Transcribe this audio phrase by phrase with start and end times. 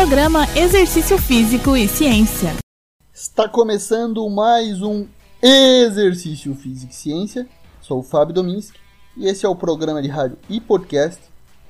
[0.00, 2.56] Programa Exercício Físico e Ciência.
[3.12, 5.06] Está começando mais um
[5.42, 7.46] Exercício Físico e Ciência.
[7.82, 8.78] Sou o Fábio Dominski
[9.14, 11.20] e esse é o programa de rádio e podcast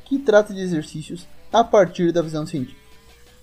[0.05, 2.81] que trata de exercícios a partir da visão científica.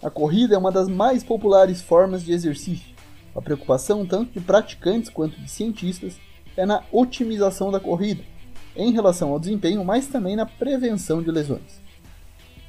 [0.02, 2.96] A corrida é uma das mais populares formas de exercício.
[3.35, 6.13] A preocupação tanto de praticantes quanto de cientistas
[6.56, 8.24] é na otimização da corrida,
[8.74, 11.87] em relação ao desempenho, mas também na prevenção de lesões.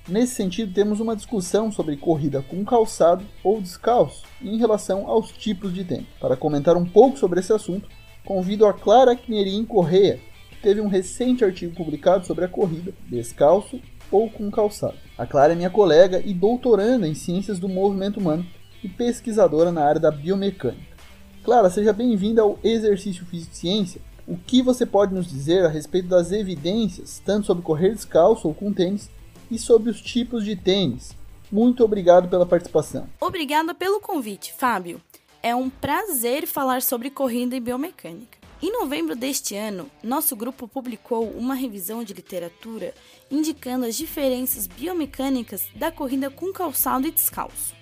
[0.09, 5.75] Nesse sentido, temos uma discussão sobre corrida com calçado ou descalço em relação aos tipos
[5.75, 6.07] de tênis.
[6.19, 7.87] Para comentar um pouco sobre esse assunto,
[8.25, 13.79] convido a Clara Knerim Correia, que teve um recente artigo publicado sobre a corrida descalço
[14.11, 14.97] ou com calçado.
[15.19, 18.47] A Clara é minha colega e doutoranda em Ciências do Movimento Humano
[18.83, 20.97] e pesquisadora na área da biomecânica.
[21.45, 24.01] Clara, seja bem-vinda ao Exercício Físico e Ciência.
[24.27, 28.55] O que você pode nos dizer a respeito das evidências, tanto sobre correr descalço ou
[28.55, 29.11] com tênis,
[29.51, 31.17] e sobre os tipos de tênis.
[31.51, 33.09] Muito obrigado pela participação.
[33.21, 35.01] Obrigada pelo convite, Fábio.
[35.43, 38.39] É um prazer falar sobre corrida e biomecânica.
[38.61, 42.93] Em novembro deste ano, nosso grupo publicou uma revisão de literatura
[43.31, 47.78] indicando as diferenças biomecânicas da corrida com calçado e descalço.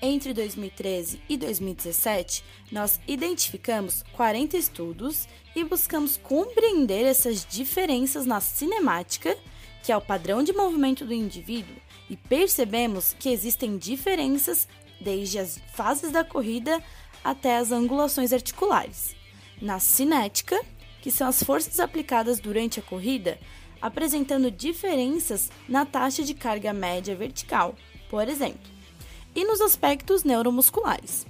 [0.00, 9.36] Entre 2013 e 2017, nós identificamos 40 estudos e buscamos compreender essas diferenças na cinemática
[9.82, 11.74] que é o padrão de movimento do indivíduo,
[12.10, 14.68] e percebemos que existem diferenças
[15.00, 16.82] desde as fases da corrida
[17.24, 19.16] até as angulações articulares.
[19.62, 20.60] Na cinética,
[21.00, 23.38] que são as forças aplicadas durante a corrida,
[23.80, 27.74] apresentando diferenças na taxa de carga média vertical,
[28.10, 28.77] por exemplo,
[29.38, 31.24] e nos aspectos neuromusculares.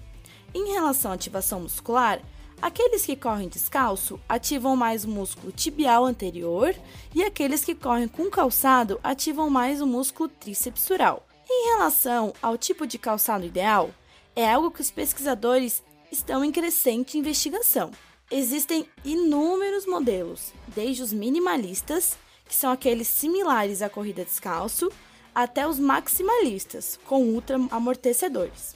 [0.55, 2.23] Em relação à ativação muscular,
[2.61, 6.75] Aqueles que correm descalço ativam mais o músculo tibial anterior
[7.15, 11.25] e aqueles que correm com calçado ativam mais o músculo trícepsural.
[11.49, 13.91] Em relação ao tipo de calçado ideal,
[14.35, 17.93] é algo que os pesquisadores estão em crescente investigação.
[18.29, 24.91] Existem inúmeros modelos, desde os minimalistas, que são aqueles similares à corrida descalço,
[25.35, 28.75] até os maximalistas, com ultra amortecedores.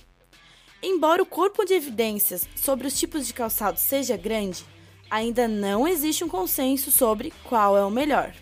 [0.83, 4.65] Embora o corpo de evidências sobre os tipos de calçado seja grande,
[5.11, 8.35] ainda não existe um consenso sobre qual é o melhor.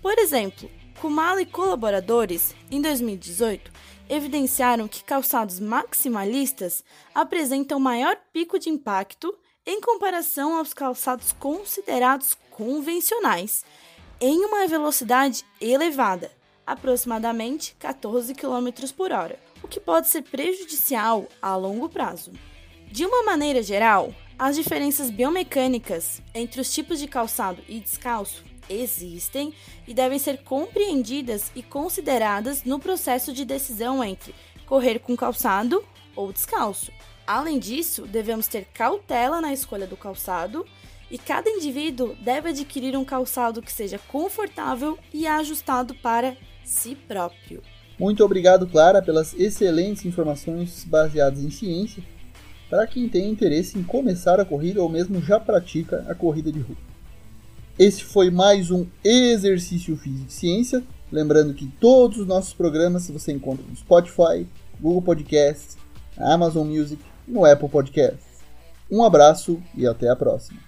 [0.00, 3.70] Por exemplo, Kumalo e colaboradores, em 2018,
[4.08, 6.82] evidenciaram que calçados maximalistas
[7.14, 9.32] apresentam maior pico de impacto
[9.64, 13.64] em comparação aos calçados considerados convencionais,
[14.20, 16.32] em uma velocidade elevada,
[16.72, 22.32] aproximadamente 14 km por hora o que pode ser prejudicial a longo prazo.
[22.90, 29.52] De uma maneira geral, as diferenças biomecânicas entre os tipos de calçado e descalço existem
[29.86, 34.34] e devem ser compreendidas e consideradas no processo de decisão entre
[34.66, 36.92] correr com calçado ou descalço.
[37.26, 40.64] Além disso, devemos ter cautela na escolha do calçado
[41.10, 47.62] e cada indivíduo deve adquirir um calçado que seja confortável e ajustado para si próprio.
[47.98, 52.02] Muito obrigado, Clara, pelas excelentes informações baseadas em ciência
[52.70, 56.60] para quem tem interesse em começar a corrida ou mesmo já pratica a corrida de
[56.60, 56.76] rua.
[57.78, 60.82] Esse foi mais um Exercício Físico e Ciência.
[61.10, 64.46] Lembrando que todos os nossos programas você encontra no Spotify,
[64.80, 65.78] Google Podcasts,
[66.16, 68.26] Amazon Music e no Apple Podcasts.
[68.90, 70.67] Um abraço e até a próxima.